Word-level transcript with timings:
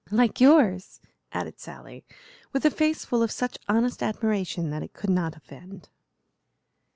"Like 0.09 0.41
yours," 0.41 0.99
added 1.31 1.59
Sally, 1.59 2.03
with 2.53 2.65
a 2.65 2.71
face 2.71 3.05
full 3.05 3.21
of 3.21 3.29
such 3.31 3.59
honest 3.69 4.01
admiration 4.01 4.71
that 4.71 4.81
it 4.81 4.93
could 4.93 5.11
not 5.11 5.35
offend. 5.37 5.89